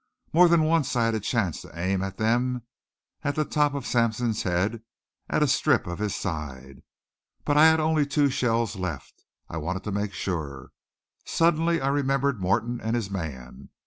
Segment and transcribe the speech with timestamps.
[0.33, 2.63] More than once I had a chance to aim at them,
[3.21, 4.81] at the top of Sampson's head,
[5.29, 6.81] at a strip of his side.
[7.45, 9.25] But I had only two shells left.
[9.47, 10.71] I wanted to make sure.
[11.25, 13.69] Suddenly I remembered Morton and his man.